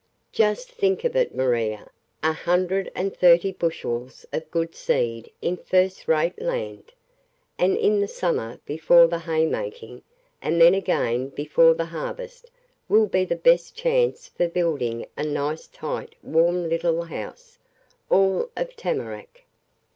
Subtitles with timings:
[0.31, 1.87] Just think of it, Maria,
[2.23, 6.91] a hundred and thirty bushels of good seed in first rate land!
[7.59, 10.01] And in the summer before the hay making,
[10.41, 12.49] and then again before the harvest,
[12.89, 17.59] will be the best chance for building a nice tight warm little house,
[18.09, 19.43] all of tamarack.